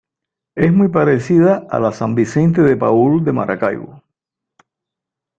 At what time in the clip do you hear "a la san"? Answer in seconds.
1.69-2.15